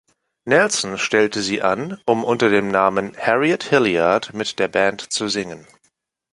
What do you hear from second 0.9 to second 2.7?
stellte sie an, um unter dem